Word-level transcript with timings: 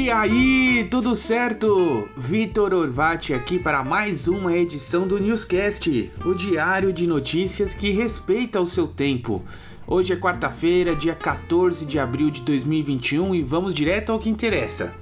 E 0.00 0.10
aí, 0.12 0.86
tudo 0.88 1.16
certo? 1.16 2.08
Vitor 2.16 2.72
Orvati 2.72 3.34
aqui 3.34 3.58
para 3.58 3.82
mais 3.82 4.28
uma 4.28 4.56
edição 4.56 5.08
do 5.08 5.18
Newscast, 5.18 6.12
o 6.24 6.34
diário 6.34 6.92
de 6.92 7.04
notícias 7.04 7.74
que 7.74 7.90
respeita 7.90 8.60
o 8.60 8.66
seu 8.66 8.86
tempo. 8.86 9.44
Hoje 9.88 10.12
é 10.12 10.16
quarta-feira, 10.16 10.94
dia 10.94 11.16
14 11.16 11.84
de 11.84 11.98
abril 11.98 12.30
de 12.30 12.42
2021 12.42 13.34
e 13.34 13.42
vamos 13.42 13.74
direto 13.74 14.12
ao 14.12 14.20
que 14.20 14.30
interessa. 14.30 14.94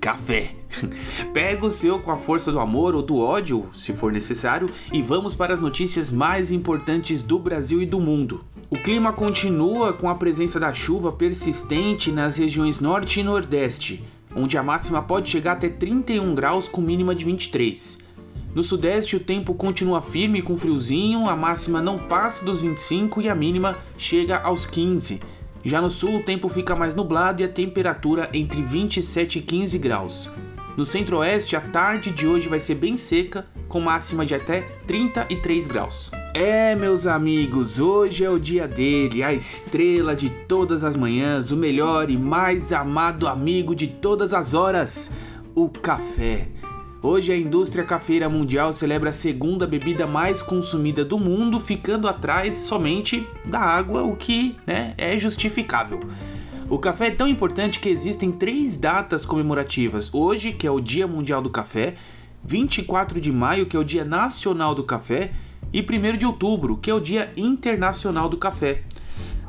Café. 0.00 0.54
Pega 1.34 1.66
o 1.66 1.70
seu 1.70 1.98
com 1.98 2.12
a 2.12 2.16
força 2.16 2.52
do 2.52 2.60
amor 2.60 2.94
ou 2.94 3.02
do 3.02 3.18
ódio, 3.18 3.68
se 3.74 3.92
for 3.92 4.12
necessário, 4.12 4.70
e 4.92 5.02
vamos 5.02 5.34
para 5.34 5.52
as 5.52 5.60
notícias 5.60 6.12
mais 6.12 6.52
importantes 6.52 7.22
do 7.22 7.40
Brasil 7.40 7.82
e 7.82 7.86
do 7.86 8.00
mundo. 8.00 8.44
O 8.70 8.76
clima 8.76 9.12
continua 9.12 9.92
com 9.92 10.08
a 10.08 10.14
presença 10.14 10.60
da 10.60 10.72
chuva 10.72 11.10
persistente 11.10 12.12
nas 12.12 12.36
regiões 12.36 12.78
norte 12.78 13.18
e 13.18 13.24
nordeste, 13.24 14.04
onde 14.34 14.56
a 14.56 14.62
máxima 14.62 15.02
pode 15.02 15.30
chegar 15.30 15.52
até 15.52 15.68
31 15.68 16.34
graus 16.34 16.68
com 16.68 16.80
mínima 16.80 17.14
de 17.14 17.24
23. 17.24 17.98
No 18.54 18.62
sudeste, 18.64 19.16
o 19.16 19.20
tempo 19.20 19.54
continua 19.54 20.02
firme 20.02 20.42
com 20.42 20.56
friozinho, 20.56 21.28
a 21.28 21.36
máxima 21.36 21.82
não 21.82 21.98
passa 21.98 22.44
dos 22.44 22.62
25 22.62 23.22
e 23.22 23.28
a 23.28 23.34
mínima 23.34 23.76
chega 23.96 24.38
aos 24.38 24.64
15. 24.64 25.20
Já 25.64 25.80
no 25.80 25.90
sul, 25.90 26.16
o 26.16 26.22
tempo 26.22 26.48
fica 26.48 26.74
mais 26.74 26.94
nublado 26.94 27.42
e 27.42 27.44
a 27.44 27.48
temperatura 27.48 28.28
entre 28.32 28.62
27 28.62 29.38
e 29.38 29.42
15 29.42 29.78
graus. 29.78 30.30
No 30.76 30.86
centro-oeste, 30.86 31.56
a 31.56 31.60
tarde 31.60 32.10
de 32.10 32.26
hoje 32.26 32.48
vai 32.48 32.60
ser 32.60 32.76
bem 32.76 32.96
seca, 32.96 33.46
com 33.68 33.80
máxima 33.80 34.24
de 34.24 34.34
até 34.34 34.62
33 34.86 35.66
graus. 35.66 36.10
É, 36.40 36.76
meus 36.76 37.04
amigos, 37.04 37.80
hoje 37.80 38.22
é 38.22 38.30
o 38.30 38.38
dia 38.38 38.68
dele, 38.68 39.24
a 39.24 39.34
estrela 39.34 40.14
de 40.14 40.30
todas 40.30 40.84
as 40.84 40.94
manhãs, 40.94 41.50
o 41.50 41.56
melhor 41.56 42.08
e 42.08 42.16
mais 42.16 42.72
amado 42.72 43.26
amigo 43.26 43.74
de 43.74 43.88
todas 43.88 44.32
as 44.32 44.54
horas, 44.54 45.10
o 45.52 45.68
café. 45.68 46.46
Hoje 47.02 47.32
a 47.32 47.36
indústria 47.36 47.82
cafeira 47.82 48.28
mundial 48.28 48.72
celebra 48.72 49.10
a 49.10 49.12
segunda 49.12 49.66
bebida 49.66 50.06
mais 50.06 50.40
consumida 50.40 51.04
do 51.04 51.18
mundo, 51.18 51.58
ficando 51.58 52.06
atrás 52.06 52.54
somente 52.54 53.26
da 53.44 53.58
água, 53.58 54.04
o 54.04 54.14
que 54.14 54.54
né, 54.64 54.94
é 54.96 55.18
justificável. 55.18 55.98
O 56.70 56.78
café 56.78 57.08
é 57.08 57.10
tão 57.10 57.26
importante 57.26 57.80
que 57.80 57.88
existem 57.88 58.30
três 58.30 58.76
datas 58.76 59.26
comemorativas. 59.26 60.08
Hoje, 60.14 60.52
que 60.52 60.68
é 60.68 60.70
o 60.70 60.78
Dia 60.78 61.08
Mundial 61.08 61.42
do 61.42 61.50
Café, 61.50 61.96
24 62.44 63.20
de 63.20 63.32
maio, 63.32 63.66
que 63.66 63.76
é 63.76 63.80
o 63.80 63.84
Dia 63.84 64.04
Nacional 64.04 64.72
do 64.72 64.84
Café, 64.84 65.32
e 65.72 65.80
1 65.80 66.16
de 66.16 66.26
outubro, 66.26 66.76
que 66.76 66.90
é 66.90 66.94
o 66.94 67.00
Dia 67.00 67.32
Internacional 67.36 68.28
do 68.28 68.36
Café. 68.36 68.82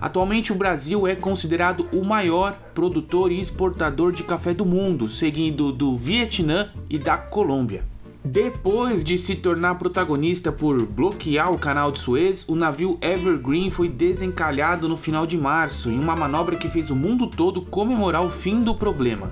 Atualmente, 0.01 0.51
o 0.51 0.55
Brasil 0.55 1.05
é 1.05 1.15
considerado 1.15 1.87
o 1.91 2.03
maior 2.03 2.53
produtor 2.73 3.31
e 3.31 3.41
exportador 3.41 4.13
de 4.13 4.23
café 4.23 4.53
do 4.53 4.65
mundo, 4.65 5.09
seguindo 5.09 5.71
do 5.71 5.97
Vietnã 5.97 6.69
e 6.89 6.97
da 6.97 7.17
Colômbia. 7.17 7.83
Depois 8.23 9.03
de 9.03 9.17
se 9.17 9.35
tornar 9.35 9.75
protagonista 9.75 10.51
por 10.51 10.85
bloquear 10.85 11.53
o 11.53 11.57
canal 11.57 11.91
de 11.91 11.99
Suez, 11.99 12.45
o 12.47 12.55
navio 12.55 12.97
Evergreen 13.01 13.69
foi 13.69 13.87
desencalhado 13.87 14.89
no 14.89 14.97
final 14.97 15.25
de 15.25 15.37
março, 15.37 15.89
em 15.89 15.97
uma 15.97 16.15
manobra 16.15 16.57
que 16.57 16.67
fez 16.67 16.89
o 16.89 16.95
mundo 16.95 17.27
todo 17.27 17.61
comemorar 17.61 18.23
o 18.23 18.29
fim 18.29 18.61
do 18.61 18.75
problema. 18.75 19.31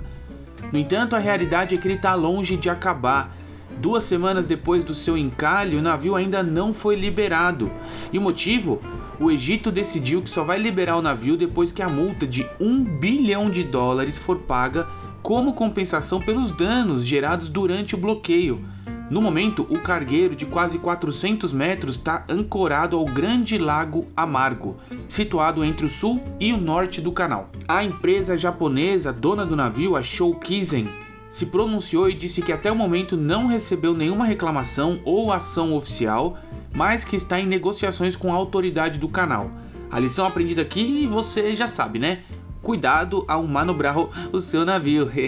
No 0.72 0.78
entanto, 0.78 1.14
a 1.14 1.18
realidade 1.18 1.74
é 1.74 1.78
que 1.78 1.86
ele 1.86 1.94
está 1.94 2.14
longe 2.14 2.56
de 2.56 2.68
acabar. 2.68 3.36
Duas 3.80 4.02
semanas 4.02 4.44
depois 4.44 4.82
do 4.82 4.92
seu 4.92 5.16
encalhe, 5.16 5.76
o 5.76 5.82
navio 5.82 6.16
ainda 6.16 6.42
não 6.42 6.72
foi 6.72 6.96
liberado. 6.96 7.70
E 8.12 8.18
o 8.18 8.20
motivo? 8.22 8.80
O 9.20 9.30
Egito 9.30 9.70
decidiu 9.70 10.20
que 10.20 10.30
só 10.30 10.42
vai 10.42 10.58
liberar 10.58 10.96
o 10.96 11.02
navio 11.02 11.36
depois 11.36 11.70
que 11.70 11.82
a 11.82 11.88
multa 11.88 12.26
de 12.26 12.44
1 12.60 12.84
bilhão 12.98 13.48
de 13.48 13.62
dólares 13.62 14.18
for 14.18 14.38
paga 14.40 14.86
como 15.22 15.54
compensação 15.54 16.20
pelos 16.20 16.50
danos 16.50 17.06
gerados 17.06 17.48
durante 17.48 17.94
o 17.94 17.98
bloqueio. 17.98 18.64
No 19.10 19.22
momento, 19.22 19.66
o 19.70 19.78
cargueiro 19.78 20.34
de 20.34 20.44
quase 20.44 20.78
400 20.78 21.52
metros 21.52 21.94
está 21.94 22.24
ancorado 22.28 22.96
ao 22.96 23.04
Grande 23.04 23.58
Lago 23.58 24.06
Amargo, 24.16 24.76
situado 25.08 25.64
entre 25.64 25.86
o 25.86 25.88
sul 25.88 26.20
e 26.38 26.52
o 26.52 26.58
norte 26.58 27.00
do 27.00 27.12
canal. 27.12 27.48
A 27.66 27.82
empresa 27.82 28.36
japonesa 28.36 29.12
dona 29.12 29.46
do 29.46 29.56
navio, 29.56 29.96
a 29.96 30.02
Shoukizen, 30.02 30.88
se 31.30 31.46
pronunciou 31.46 32.08
e 32.08 32.14
disse 32.14 32.42
que 32.42 32.52
até 32.52 32.70
o 32.70 32.76
momento 32.76 33.16
não 33.16 33.46
recebeu 33.46 33.94
nenhuma 33.94 34.24
reclamação 34.24 35.00
ou 35.04 35.32
ação 35.32 35.74
oficial, 35.74 36.38
mas 36.74 37.04
que 37.04 37.16
está 37.16 37.38
em 37.38 37.46
negociações 37.46 38.16
com 38.16 38.32
a 38.32 38.36
autoridade 38.36 38.98
do 38.98 39.08
canal. 39.08 39.50
A 39.90 39.98
lição 39.98 40.26
aprendida 40.26 40.62
aqui 40.62 41.06
você 41.06 41.54
já 41.56 41.68
sabe, 41.68 41.98
né? 41.98 42.20
Cuidado 42.62 43.24
ao 43.26 43.44
manobrar 43.44 43.96
o 44.32 44.40
seu 44.40 44.64
navio. 44.64 45.10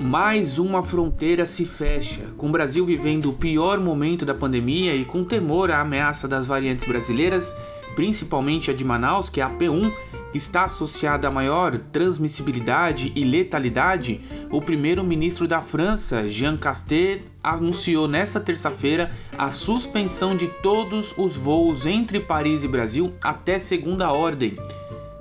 Mais 0.00 0.58
uma 0.58 0.82
fronteira 0.82 1.44
se 1.44 1.64
fecha, 1.64 2.20
com 2.36 2.48
o 2.48 2.52
Brasil 2.52 2.86
vivendo 2.86 3.30
o 3.30 3.32
pior 3.32 3.80
momento 3.80 4.24
da 4.24 4.32
pandemia 4.32 4.94
e 4.94 5.04
com 5.04 5.24
temor 5.24 5.72
à 5.72 5.80
ameaça 5.80 6.28
das 6.28 6.46
variantes 6.46 6.86
brasileiras, 6.86 7.54
principalmente 7.96 8.70
a 8.70 8.74
de 8.74 8.84
Manaus, 8.84 9.28
que 9.28 9.40
é 9.40 9.44
a 9.44 9.50
P1, 9.50 9.92
está 10.34 10.64
associada 10.64 11.28
a 11.28 11.30
maior 11.30 11.78
transmissibilidade 11.92 13.12
e 13.16 13.24
letalidade, 13.24 14.20
o 14.50 14.60
primeiro-ministro 14.60 15.48
da 15.48 15.60
França, 15.60 16.28
Jean 16.28 16.56
Castex, 16.56 17.30
anunciou 17.42 18.06
nesta 18.06 18.38
terça-feira 18.38 19.10
a 19.36 19.50
suspensão 19.50 20.36
de 20.36 20.48
todos 20.62 21.14
os 21.16 21.36
voos 21.36 21.86
entre 21.86 22.20
Paris 22.20 22.64
e 22.64 22.68
Brasil 22.68 23.12
até 23.22 23.58
segunda 23.58 24.12
ordem. 24.12 24.56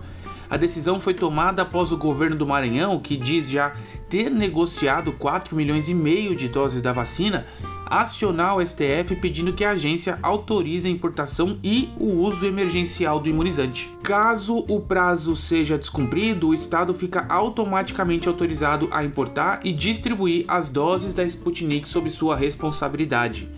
A 0.51 0.57
decisão 0.57 0.99
foi 0.99 1.15
tomada 1.15 1.63
após 1.63 1.93
o 1.93 1.97
governo 1.97 2.35
do 2.35 2.49
Maranhão, 2.49 2.99
que 2.99 3.17
diz 3.17 3.49
já 3.49 3.77
ter 4.09 4.29
negociado 4.29 5.13
4 5.13 5.55
milhões 5.55 5.89
e 5.89 5.95
meio 5.95 6.35
de 6.35 6.49
doses 6.49 6.83
da 6.83 6.93
vacina, 6.93 7.47
acionar 7.87 8.57
o 8.57 8.67
STF 8.67 9.15
pedindo 9.21 9.53
que 9.53 9.65
a 9.65 9.71
agência 9.71 10.19
autorize 10.23 10.89
a 10.89 10.91
importação 10.91 11.59
e 11.63 11.91
o 11.99 12.19
uso 12.19 12.45
emergencial 12.45 13.21
do 13.21 13.29
imunizante. 13.29 13.89
Caso 14.03 14.65
o 14.69 14.81
prazo 14.81 15.37
seja 15.37 15.79
descumprido, 15.79 16.49
o 16.49 16.55
Estado 16.55 16.93
fica 16.93 17.25
automaticamente 17.29 18.29
autorizado 18.29 18.89
a 18.91 19.05
importar 19.05 19.61
e 19.65 19.73
distribuir 19.73 20.45
as 20.49 20.69
doses 20.69 21.15
da 21.15 21.25
Sputnik 21.25 21.89
sob 21.89 22.11
sua 22.11 22.35
responsabilidade. 22.37 23.49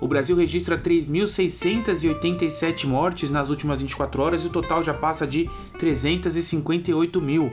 O 0.00 0.08
Brasil 0.08 0.34
registra 0.34 0.76
3.687 0.78 2.86
mortes 2.86 3.30
nas 3.30 3.50
últimas 3.50 3.82
24 3.82 4.22
horas 4.22 4.44
e 4.44 4.46
o 4.46 4.50
total 4.50 4.82
já 4.82 4.94
passa 4.94 5.26
de 5.26 5.50
358 5.78 7.20
mil. 7.20 7.52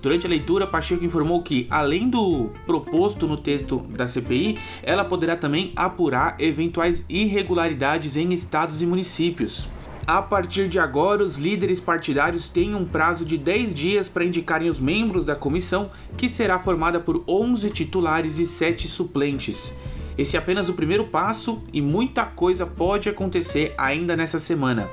Durante 0.00 0.24
a 0.24 0.30
leitura, 0.30 0.66
Pacheco 0.66 1.04
informou 1.04 1.42
que, 1.42 1.66
além 1.68 2.08
do 2.08 2.50
proposto 2.64 3.26
no 3.26 3.36
texto 3.36 3.80
da 3.90 4.08
CPI, 4.08 4.58
ela 4.82 5.04
poderá 5.04 5.36
também 5.36 5.70
apurar 5.76 6.34
eventuais 6.38 7.04
irregularidades 7.10 8.16
em 8.16 8.32
estados 8.32 8.80
e 8.80 8.86
municípios. 8.86 9.68
A 10.08 10.22
partir 10.22 10.70
de 10.70 10.78
agora, 10.78 11.22
os 11.22 11.36
líderes 11.36 11.82
partidários 11.82 12.48
têm 12.48 12.74
um 12.74 12.86
prazo 12.86 13.26
de 13.26 13.36
10 13.36 13.74
dias 13.74 14.08
para 14.08 14.24
indicarem 14.24 14.70
os 14.70 14.80
membros 14.80 15.22
da 15.22 15.36
comissão, 15.36 15.90
que 16.16 16.30
será 16.30 16.58
formada 16.58 16.98
por 16.98 17.22
11 17.28 17.68
titulares 17.68 18.38
e 18.38 18.46
7 18.46 18.88
suplentes. 18.88 19.76
Esse 20.16 20.34
é 20.34 20.38
apenas 20.38 20.70
o 20.70 20.72
primeiro 20.72 21.04
passo 21.04 21.62
e 21.74 21.82
muita 21.82 22.24
coisa 22.24 22.64
pode 22.64 23.06
acontecer 23.06 23.74
ainda 23.76 24.16
nessa 24.16 24.40
semana. 24.40 24.88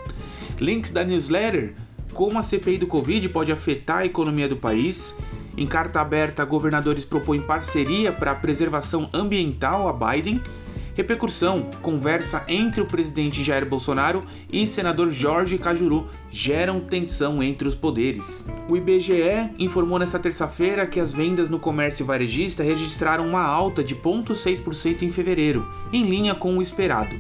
Links 0.60 0.92
da 0.92 1.06
newsletter, 1.06 1.76
como 2.14 2.38
a 2.38 2.42
CPI 2.42 2.80
do 2.80 2.88
Covid 2.88 3.30
pode 3.30 3.54
afetar 3.54 4.00
a 4.00 4.06
economia 4.06 4.50
do 4.50 4.58
país. 4.58 5.16
Em 5.56 5.66
carta 5.66 6.02
aberta, 6.02 6.44
governadores 6.44 7.06
propõem 7.06 7.40
parceria 7.40 8.12
para 8.12 8.32
a 8.32 8.36
preservação 8.36 9.10
ambiental 9.14 9.88
a 9.88 9.94
Biden 9.94 10.42
Repercussão, 10.96 11.70
conversa 11.82 12.46
entre 12.48 12.80
o 12.80 12.86
presidente 12.86 13.44
Jair 13.44 13.66
Bolsonaro 13.66 14.24
e 14.50 14.66
senador 14.66 15.12
Jorge 15.12 15.58
Cajuru 15.58 16.08
geram 16.30 16.80
tensão 16.80 17.44
entre 17.44 17.68
os 17.68 17.76
poderes. 17.76 18.48
O 18.70 18.78
IBGE 18.78 19.52
informou 19.60 20.00
nesta 20.00 20.18
terça-feira 20.18 20.88
que 20.88 21.02
as 21.02 21.14
vendas 21.14 21.50
no 21.50 21.60
comércio 21.60 22.06
varejista 22.06 22.64
registraram 22.64 23.28
uma 23.28 23.44
alta 23.44 23.84
de 23.84 23.94
0,6% 23.94 25.02
em 25.02 25.10
fevereiro, 25.10 25.68
em 25.92 26.04
linha 26.04 26.34
com 26.34 26.58
o 26.58 26.62
esperado. 26.62 27.20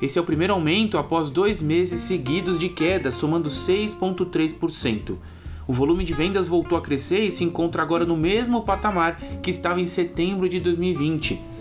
Esse 0.00 0.16
é 0.16 0.22
o 0.22 0.24
primeiro 0.24 0.52
aumento 0.52 0.96
após 0.96 1.28
dois 1.28 1.60
meses 1.60 2.02
seguidos 2.02 2.56
de 2.56 2.68
queda, 2.68 3.10
somando 3.10 3.48
6,3%. 3.48 5.18
O 5.66 5.72
volume 5.72 6.04
de 6.04 6.14
vendas 6.14 6.46
voltou 6.46 6.78
a 6.78 6.80
crescer 6.80 7.24
e 7.24 7.32
se 7.32 7.42
encontra 7.42 7.82
agora 7.82 8.06
no 8.06 8.16
mesmo 8.16 8.62
patamar 8.62 9.20
que 9.42 9.50
estava 9.50 9.80
em 9.80 9.86
setembro 9.86 10.48
de 10.48 10.60
2020. 10.60 11.57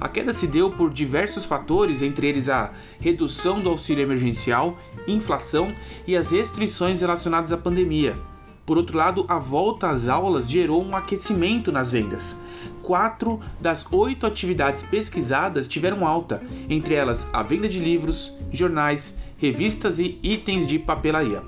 A 0.00 0.08
queda 0.08 0.32
se 0.32 0.46
deu 0.46 0.70
por 0.70 0.90
diversos 0.90 1.44
fatores, 1.44 2.00
entre 2.00 2.26
eles 2.26 2.48
a 2.48 2.72
redução 2.98 3.60
do 3.60 3.68
auxílio 3.68 4.02
emergencial, 4.02 4.74
inflação 5.06 5.74
e 6.06 6.16
as 6.16 6.30
restrições 6.30 7.02
relacionadas 7.02 7.52
à 7.52 7.58
pandemia. 7.58 8.18
Por 8.64 8.78
outro 8.78 8.96
lado, 8.96 9.26
a 9.28 9.38
volta 9.38 9.88
às 9.88 10.08
aulas 10.08 10.48
gerou 10.48 10.82
um 10.82 10.96
aquecimento 10.96 11.70
nas 11.70 11.90
vendas. 11.90 12.40
Quatro 12.82 13.40
das 13.60 13.84
oito 13.92 14.26
atividades 14.26 14.82
pesquisadas 14.82 15.68
tiveram 15.68 16.06
alta, 16.06 16.42
entre 16.68 16.94
elas 16.94 17.28
a 17.32 17.42
venda 17.42 17.68
de 17.68 17.78
livros, 17.78 18.38
jornais, 18.50 19.18
revistas 19.36 19.98
e 19.98 20.18
itens 20.22 20.66
de 20.66 20.78
papelaria. 20.78 21.42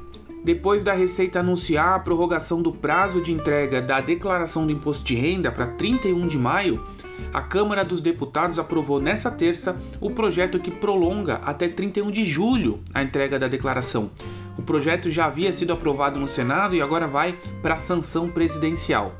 Depois 0.44 0.83
da 0.83 0.93
Receita 0.93 1.39
anunciar 1.39 1.94
a 1.94 1.99
prorrogação 2.00 2.61
do 2.61 2.73
prazo 2.73 3.23
de 3.23 3.33
entrega 3.33 3.81
da 3.81 4.00
declaração 4.00 4.67
do 4.67 4.73
imposto 4.73 5.05
de 5.05 5.15
renda 5.15 5.53
para 5.53 5.69
31 5.69 6.27
de 6.27 6.37
maio, 6.37 6.85
a 7.33 7.41
Câmara 7.41 7.85
dos 7.85 8.00
Deputados 8.00 8.59
aprovou 8.59 9.00
nesta 9.00 9.31
terça 9.31 9.77
o 10.00 10.11
projeto 10.11 10.59
que 10.59 10.71
prolonga 10.71 11.37
até 11.37 11.69
31 11.69 12.11
de 12.11 12.25
julho 12.25 12.81
a 12.93 13.05
entrega 13.05 13.39
da 13.39 13.47
declaração. 13.47 14.11
O 14.59 14.62
projeto 14.62 15.11
já 15.11 15.27
havia 15.27 15.53
sido 15.53 15.73
aprovado 15.73 16.19
no 16.19 16.27
Senado 16.27 16.75
e 16.75 16.83
agora 16.83 17.06
vai 17.06 17.38
para 17.62 17.75
a 17.75 17.79
sanção 17.79 18.29
presidencial. 18.29 19.15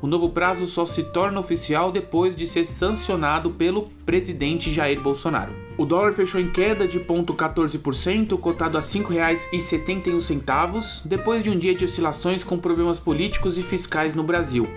O 0.00 0.06
novo 0.06 0.28
prazo 0.28 0.66
só 0.66 0.84
se 0.84 1.04
torna 1.04 1.40
oficial 1.40 1.90
depois 1.90 2.36
de 2.36 2.46
ser 2.46 2.66
sancionado 2.66 3.50
pelo 3.50 3.88
presidente 4.04 4.70
Jair 4.70 5.00
Bolsonaro. 5.00 5.64
O 5.76 5.84
dólar 5.84 6.12
fechou 6.12 6.40
em 6.40 6.48
queda 6.50 6.86
de 6.86 7.00
0,14%, 7.00 8.38
cotado 8.38 8.78
a 8.78 8.80
R$ 8.80 8.86
5,71, 8.86 11.06
depois 11.06 11.42
de 11.42 11.50
um 11.50 11.58
dia 11.58 11.74
de 11.74 11.84
oscilações 11.84 12.44
com 12.44 12.56
problemas 12.58 12.98
políticos 12.98 13.58
e 13.58 13.62
fiscais 13.62 14.14
no 14.14 14.22
Brasil. 14.22 14.68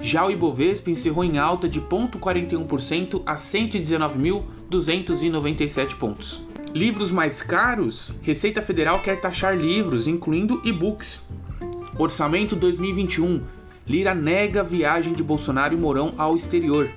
Já 0.00 0.24
o 0.24 0.30
Ibovespa 0.30 0.90
encerrou 0.90 1.24
em 1.24 1.38
alta 1.38 1.68
de 1.68 1.80
0,41% 1.80 3.20
a 3.26 3.34
119.297 3.34 5.96
pontos. 5.96 6.46
Livros 6.74 7.10
mais 7.10 7.42
caros? 7.42 8.14
Receita 8.22 8.62
Federal 8.62 9.02
quer 9.02 9.20
taxar 9.20 9.56
livros, 9.56 10.06
incluindo 10.06 10.62
e-books. 10.64 11.28
Orçamento 11.98 12.54
2021. 12.54 13.42
Lira 13.88 14.14
nega 14.14 14.62
viagem 14.62 15.14
de 15.14 15.22
Bolsonaro 15.22 15.72
e 15.72 15.76
Mourão 15.78 16.12
ao 16.18 16.36
exterior. 16.36 16.90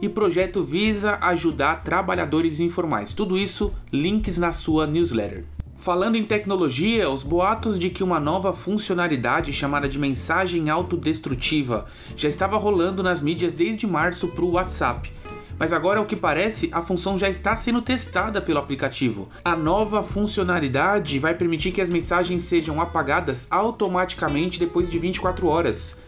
E 0.00 0.08
projeto 0.08 0.62
visa 0.62 1.18
ajudar 1.20 1.82
trabalhadores 1.82 2.60
informais. 2.60 3.12
Tudo 3.12 3.36
isso, 3.36 3.74
links 3.92 4.38
na 4.38 4.52
sua 4.52 4.86
newsletter. 4.86 5.44
Falando 5.74 6.14
em 6.14 6.24
tecnologia, 6.24 7.10
os 7.10 7.24
boatos 7.24 7.76
de 7.76 7.90
que 7.90 8.04
uma 8.04 8.20
nova 8.20 8.52
funcionalidade 8.52 9.52
chamada 9.52 9.88
de 9.88 9.98
mensagem 9.98 10.70
autodestrutiva 10.70 11.86
já 12.16 12.28
estava 12.28 12.56
rolando 12.56 13.02
nas 13.02 13.20
mídias 13.20 13.52
desde 13.52 13.84
março 13.84 14.28
para 14.28 14.44
o 14.44 14.52
WhatsApp. 14.52 15.12
Mas 15.58 15.72
agora, 15.72 15.98
ao 15.98 16.06
que 16.06 16.14
parece, 16.14 16.68
a 16.70 16.80
função 16.80 17.18
já 17.18 17.28
está 17.28 17.56
sendo 17.56 17.82
testada 17.82 18.40
pelo 18.40 18.60
aplicativo. 18.60 19.28
A 19.44 19.56
nova 19.56 20.04
funcionalidade 20.04 21.18
vai 21.18 21.34
permitir 21.34 21.72
que 21.72 21.80
as 21.80 21.90
mensagens 21.90 22.44
sejam 22.44 22.80
apagadas 22.80 23.48
automaticamente 23.50 24.60
depois 24.60 24.88
de 24.88 25.00
24 25.00 25.48
horas. 25.48 25.98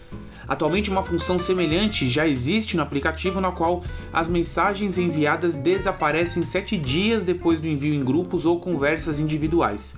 Atualmente, 0.50 0.90
uma 0.90 1.04
função 1.04 1.38
semelhante 1.38 2.08
já 2.08 2.26
existe 2.26 2.76
no 2.76 2.82
aplicativo, 2.82 3.40
na 3.40 3.52
qual 3.52 3.84
as 4.12 4.28
mensagens 4.28 4.98
enviadas 4.98 5.54
desaparecem 5.54 6.42
7 6.42 6.76
dias 6.76 7.22
depois 7.22 7.60
do 7.60 7.68
envio 7.68 7.94
em 7.94 8.02
grupos 8.02 8.44
ou 8.44 8.58
conversas 8.58 9.20
individuais. 9.20 9.96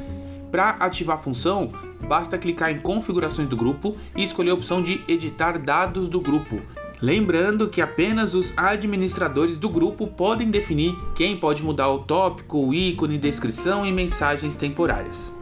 Para 0.51 0.73
ativar 0.73 1.17
a 1.17 1.19
função, 1.19 1.73
basta 2.07 2.37
clicar 2.37 2.71
em 2.71 2.79
Configurações 2.79 3.49
do 3.49 3.57
grupo 3.57 3.97
e 4.15 4.23
escolher 4.23 4.51
a 4.51 4.55
opção 4.55 4.83
de 4.83 5.01
Editar 5.09 5.59
dados 5.59 6.07
do 6.07 6.21
grupo. 6.21 6.61
Lembrando 7.01 7.69
que 7.69 7.81
apenas 7.81 8.35
os 8.35 8.53
administradores 8.55 9.57
do 9.57 9.71
grupo 9.71 10.07
podem 10.07 10.51
definir 10.51 10.95
quem 11.15 11.35
pode 11.35 11.63
mudar 11.63 11.89
o 11.89 12.01
tópico, 12.01 12.59
o 12.59 12.75
ícone, 12.75 13.17
descrição 13.17 13.87
e 13.87 13.91
mensagens 13.91 14.55
temporárias. 14.55 15.41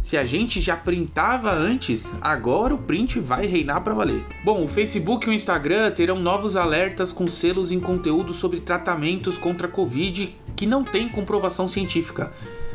Se 0.00 0.16
a 0.16 0.24
gente 0.24 0.62
já 0.62 0.76
printava 0.76 1.52
antes, 1.52 2.14
agora 2.22 2.74
o 2.74 2.78
print 2.78 3.20
vai 3.20 3.44
reinar 3.46 3.84
para 3.84 3.94
valer. 3.94 4.24
Bom, 4.42 4.64
o 4.64 4.68
Facebook 4.68 5.26
e 5.26 5.30
o 5.30 5.32
Instagram 5.32 5.90
terão 5.90 6.18
novos 6.18 6.56
alertas 6.56 7.12
com 7.12 7.28
selos 7.28 7.70
em 7.70 7.78
conteúdo 7.78 8.32
sobre 8.32 8.60
tratamentos 8.60 9.36
contra 9.36 9.66
a 9.66 9.70
Covid 9.70 10.34
que 10.56 10.64
não 10.64 10.82
tem 10.82 11.08
comprovação 11.08 11.68
científica. 11.68 12.32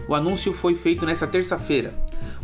O 0.07 0.13
anúncio 0.13 0.53
foi 0.53 0.75
feito 0.75 1.03
nesta 1.03 1.25
terça-feira. 1.25 1.95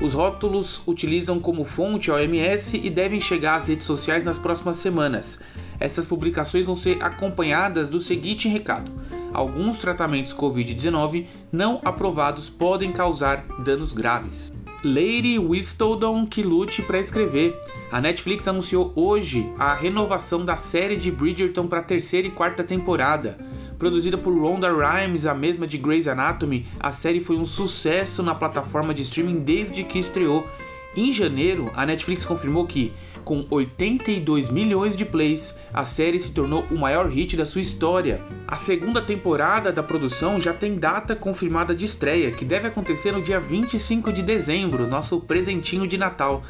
Os 0.02 0.16
rótulos 0.16 0.82
utilizam 0.88 1.40
como 1.40 1.64
fonte 1.64 2.10
a 2.10 2.16
OMS 2.16 2.76
e 2.84 2.90
devem 2.90 3.20
chegar 3.20 3.58
às 3.58 3.68
redes 3.68 3.86
sociais 3.86 4.24
nas 4.24 4.40
próximas 4.40 4.78
semanas. 4.78 5.44
Essas 5.80 6.08
publicações 6.08 6.66
vão 6.66 6.76
ser 6.76 7.02
acompanhadas 7.04 7.88
do 7.88 8.02
seguinte 8.02 8.48
recado: 8.48 8.92
alguns 9.32 9.78
tratamentos 9.78 10.34
Covid-19 10.34 11.28
não 11.52 11.80
aprovados 11.86 12.50
podem 12.50 12.92
causar 12.92 13.46
danos 13.64 13.94
graves. 13.94 14.51
Lady 14.84 15.38
Whistledown 15.38 16.26
que 16.26 16.42
lute 16.42 16.82
para 16.82 17.00
escrever. 17.00 17.60
A 17.92 18.02
Netflix 18.02 18.48
anunciou 18.48 18.92
hoje 18.96 19.48
a 19.60 19.76
renovação 19.76 20.44
da 20.44 20.58
série 20.58 20.96
de 20.96 21.12
Bridgerton 21.12 21.68
para 21.68 21.80
a 21.80 21.84
terceira 21.84 22.28
e 22.28 22.32
quarta 22.32 22.64
temporada. 22.64 23.38
Produzida 23.78 24.18
por 24.18 24.34
Rhonda 24.34 24.70
Rhimes, 24.72 25.28
a 25.28 25.36
mesma 25.36 25.68
de 25.68 25.78
Grey's 25.78 26.08
Anatomy, 26.08 26.66
a 26.80 26.92
série 26.92 27.20
foi 27.20 27.36
um 27.36 27.46
sucesso 27.46 28.24
na 28.24 28.34
plataforma 28.34 28.92
de 28.92 29.04
streaming 29.04 29.42
desde 29.42 29.84
que 29.84 30.00
estreou. 30.00 30.48
Em 30.96 31.10
janeiro, 31.12 31.72
a 31.74 31.86
Netflix 31.86 32.26
confirmou 32.26 32.68
que 32.68 32.94
Com 33.24 33.46
82 33.52 34.50
milhões 34.50 34.96
de 34.96 35.06
plays, 35.06 35.60
a 35.72 35.86
série 35.86 36.20
se 36.20 36.32
tornou 36.32 36.66
o 36.72 36.76
maior 36.76 37.08
hit 37.08 37.38
da 37.38 37.46
sua 37.46 37.62
história. 37.62 38.20
A 38.48 38.58
segunda 38.58 39.00
temporada 39.00 39.72
da 39.72 39.84
produção 39.84 40.40
já 40.40 40.52
tem 40.54 40.76
data 40.76 41.16
confirmada 41.16 41.76
de 41.76 41.86
estreia, 41.86 42.32
que 42.32 42.44
deve 42.44 42.68
acontecer 42.68 43.12
no 43.12 43.22
dia 43.22 43.40
25 43.40 44.12
de 44.12 44.24
dezembro, 44.24 44.88
nosso 44.88 45.20
presentinho 45.22 45.88
de 45.88 46.00
Natal. 46.00 46.42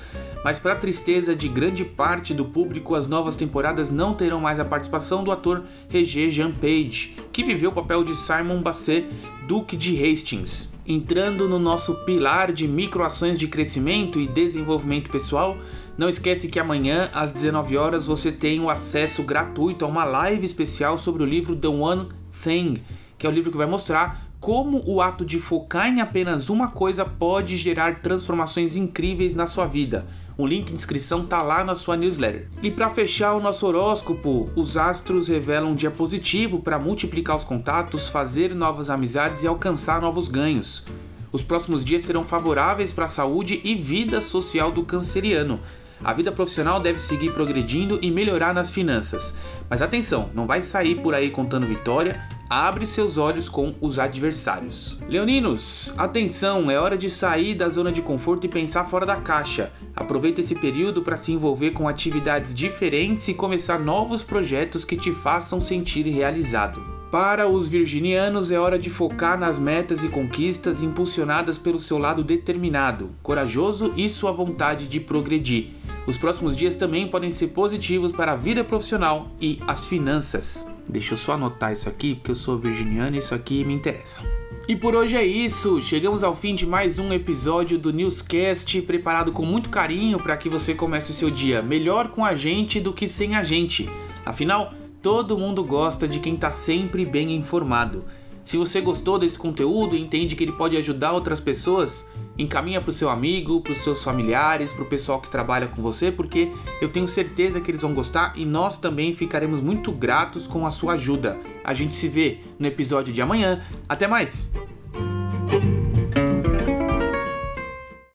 Mas, 0.46 0.58
para 0.58 0.74
tristeza 0.74 1.36
de 1.36 1.50
grande 1.50 1.84
parte 1.84 2.34
do 2.34 2.46
público, 2.46 2.96
as 2.96 3.06
novas 3.06 3.36
temporadas 3.36 3.92
não 3.92 4.14
terão 4.14 4.40
mais 4.40 4.60
a 4.60 4.66
participação 4.66 5.26
do 5.26 5.32
ator 5.32 5.66
Regé 5.90 6.30
Jean 6.30 6.52
Page, 6.52 7.18
que 7.34 7.44
viveu 7.44 7.70
o 7.70 7.74
papel 7.74 8.04
de 8.04 8.16
Simon 8.16 8.62
Basset, 8.62 9.08
Duque 9.46 9.76
de 9.76 10.02
Hastings. 10.02 10.74
Entrando 10.86 11.48
no 11.48 11.60
nosso 11.60 11.94
pilar 12.06 12.52
de 12.52 12.68
microações 12.68 13.38
de 13.38 13.48
crescimento 13.48 14.20
e 14.20 14.28
desenvolvimento 14.28 15.12
pessoal, 15.12 15.58
não 15.96 16.10
esquece 16.10 16.48
que 16.48 16.60
amanhã, 16.60 17.10
às 17.14 17.32
19 17.32 17.78
horas, 17.78 18.08
você 18.08 18.32
tem 18.32 18.60
o 18.60 18.70
acesso 18.70 19.22
gratuito 19.22 19.86
a 19.86 19.88
uma 19.88 20.04
live 20.04 20.46
especial 20.46 20.98
sobre 20.98 21.22
o 21.22 21.26
livro 21.26 21.56
The 21.56 21.68
One 21.68 22.10
Thing, 22.44 22.82
que 23.18 23.28
é 23.28 23.30
o 23.30 23.32
livro 23.32 23.52
que 23.52 23.58
vai 23.58 23.68
mostrar 23.68 24.31
como 24.42 24.82
o 24.88 25.00
ato 25.00 25.24
de 25.24 25.40
focar 25.40 25.88
em 25.88 26.02
apenas 26.02 26.50
uma 26.50 26.70
coisa 26.70 27.06
pode 27.06 27.56
gerar 27.56 28.02
transformações 28.02 28.76
incríveis 28.76 29.36
na 29.36 29.46
sua 29.46 29.68
vida. 29.68 30.08
O 30.36 30.48
link 30.48 30.66
de 30.70 30.74
inscrição 30.74 31.28
tá 31.28 31.44
lá 31.44 31.64
na 31.64 31.76
sua 31.76 31.96
newsletter. 31.96 32.50
E 32.64 32.72
para 32.72 32.90
fechar 32.90 33.34
o 33.34 33.40
nosso 33.40 33.68
horóscopo, 33.68 34.50
os 34.56 34.78
astros 34.78 35.28
revelam 35.28 35.70
um 35.70 35.76
dia 35.76 35.92
positivo 35.92 36.60
para 36.60 36.80
multiplicar 36.80 37.38
os 37.38 37.44
contatos, 37.44 38.10
fazer 38.10 38.56
novas 38.56 38.90
amizades 38.90 39.44
e 39.44 39.48
alcançar 39.48 40.02
novos 40.02 40.28
ganhos. 40.28 40.88
Os 41.32 41.44
próximos 41.44 41.86
dias 41.86 42.02
serão 42.02 42.24
favoráveis 42.24 42.92
para 42.92 43.06
a 43.06 43.10
saúde 43.10 43.62
e 43.64 43.76
vida 43.76 44.22
social 44.22 44.72
do 44.72 44.82
canceriano. 44.84 45.60
A 46.04 46.14
vida 46.14 46.32
profissional 46.32 46.80
deve 46.80 46.98
seguir 46.98 47.32
progredindo 47.32 48.00
e 48.02 48.10
melhorar 48.10 48.56
nas 48.56 48.72
finanças. 48.72 49.38
Mas 49.70 49.84
atenção, 49.84 50.32
não 50.34 50.48
vai 50.48 50.64
sair 50.64 50.96
por 50.96 51.14
aí 51.14 51.30
contando 51.30 51.68
vitória, 51.68 52.28
abre 52.52 52.86
seus 52.86 53.18
olhos 53.18 53.48
com 53.48 53.74
os 53.80 53.98
adversários. 53.98 55.00
Leoninos, 55.08 55.94
atenção, 55.98 56.70
é 56.70 56.78
hora 56.78 56.98
de 56.98 57.10
sair 57.10 57.56
da 57.56 57.70
zona 57.70 57.94
de 57.94 58.02
conforto 58.02 58.46
e 58.46 58.50
pensar 58.50 58.84
fora 58.84 59.06
da 59.06 59.16
caixa. 59.16 59.72
Aproveita 59.96 60.42
esse 60.42 60.56
período 60.56 61.02
para 61.02 61.16
se 61.16 61.32
envolver 61.32 61.72
com 61.72 61.88
atividades 61.88 62.54
diferentes 62.54 63.30
e 63.30 63.34
começar 63.34 63.80
novos 63.80 64.22
projetos 64.22 64.84
que 64.84 64.98
te 64.98 65.14
façam 65.14 65.62
sentir 65.62 66.06
realizado. 66.08 66.84
Para 67.10 67.48
os 67.48 67.70
virginianos, 67.70 68.52
é 68.52 68.60
hora 68.60 68.78
de 68.78 68.90
focar 68.90 69.40
nas 69.40 69.58
metas 69.58 70.04
e 70.04 70.10
conquistas 70.10 70.82
impulsionadas 70.82 71.58
pelo 71.58 71.80
seu 71.80 71.98
lado 71.98 72.22
determinado, 72.22 73.16
corajoso 73.24 73.94
e 73.96 74.10
sua 74.10 74.34
vontade 74.34 74.90
de 74.90 75.00
progredir. 75.00 75.70
Os 76.08 76.18
próximos 76.18 76.56
dias 76.56 76.76
também 76.76 77.08
podem 77.08 77.30
ser 77.30 77.50
positivos 77.50 78.12
para 78.12 78.32
a 78.32 78.36
vida 78.36 78.64
profissional 78.64 79.30
e 79.40 79.60
as 79.68 79.86
finanças. 79.86 80.72
Deixa 80.90 81.14
eu 81.14 81.18
só 81.18 81.34
anotar 81.34 81.72
isso 81.72 81.88
aqui, 81.88 82.16
porque 82.16 82.32
eu 82.32 82.36
sou 82.36 82.58
virginiano 82.58 83.16
e 83.16 83.20
isso 83.20 83.36
aqui 83.36 83.64
me 83.64 83.74
interessa. 83.74 84.22
E 84.68 84.76
por 84.76 84.96
hoje 84.96 85.16
é 85.16 85.26
isso. 85.26 85.82
Chegamos 85.82 86.24
ao 86.24 86.36
fim 86.36 86.56
de 86.56 86.66
mais 86.66 86.98
um 86.98 87.12
episódio 87.14 87.78
do 87.78 87.94
Newscast, 87.94 88.82
preparado 88.82 89.32
com 89.32 89.46
muito 89.46 89.70
carinho 89.70 90.20
para 90.20 90.38
que 90.38 90.50
você 90.50 90.74
comece 90.74 91.12
o 91.12 91.14
seu 91.14 91.30
dia 91.30 91.62
melhor 91.62 92.10
com 92.10 92.26
a 92.26 92.36
gente 92.36 92.80
do 92.80 92.94
que 92.94 93.08
sem 93.08 93.36
a 93.36 93.44
gente. 93.44 93.90
Afinal, 94.26 94.74
todo 95.02 95.38
mundo 95.38 95.64
gosta 95.64 96.08
de 96.08 96.20
quem 96.20 96.36
está 96.36 96.52
sempre 96.52 97.06
bem 97.06 97.34
informado. 97.34 98.06
Se 98.44 98.58
você 98.58 98.82
gostou 98.82 99.20
desse 99.20 99.38
conteúdo 99.38 99.96
e 99.96 100.02
entende 100.02 100.36
que 100.36 100.44
ele 100.44 100.52
pode 100.52 100.76
ajudar 100.76 101.12
outras 101.14 101.40
pessoas, 101.40 102.10
encaminha 102.38 102.82
para 102.82 102.90
o 102.90 102.94
seu 102.94 103.10
amigo, 103.10 103.62
para 103.62 103.72
os 103.72 103.78
seus 103.78 104.04
familiares, 104.04 104.74
para 104.74 104.84
o 104.84 104.88
pessoal 104.88 105.22
que 105.22 105.30
trabalha 105.30 105.68
com 105.68 105.82
você, 105.82 106.12
porque 106.12 106.52
eu 106.82 106.90
tenho 106.90 107.08
certeza 107.08 107.62
que 107.62 107.72
eles 107.72 107.82
vão 107.82 107.94
gostar 107.94 108.34
e 108.36 108.46
nós 108.46 108.78
também 108.78 109.14
ficaremos 109.14 109.62
muito 109.62 109.92
gratos 109.92 110.48
com 110.48 110.66
a 110.66 110.72
sua 110.72 110.94
ajuda. 110.94 111.40
A 111.64 111.74
gente 111.74 111.96
se 111.96 112.08
vê 112.08 112.40
no 112.58 112.68
episódio 112.68 113.14
de 113.14 113.22
amanhã. 113.22 113.62
Até 113.88 114.08
mais! 114.08 114.54